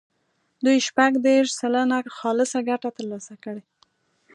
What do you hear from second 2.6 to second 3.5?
ګټه ترلاسه